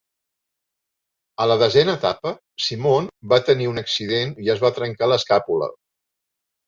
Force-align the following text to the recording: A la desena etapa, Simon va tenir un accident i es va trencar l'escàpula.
A 1.43 1.45
la 1.51 1.57
desena 1.63 1.93
etapa, 2.01 2.33
Simon 2.69 3.09
va 3.35 3.41
tenir 3.53 3.69
un 3.73 3.81
accident 3.83 4.35
i 4.47 4.51
es 4.55 4.65
va 4.65 4.73
trencar 4.79 5.11
l'escàpula. 5.13 5.69